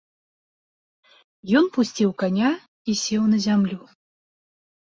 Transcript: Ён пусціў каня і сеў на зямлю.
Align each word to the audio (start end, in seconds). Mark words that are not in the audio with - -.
Ён 1.59 1.65
пусціў 1.75 2.09
каня 2.25 2.51
і 2.57 2.91
сеў 3.05 3.23
на 3.37 3.45
зямлю. 3.47 3.79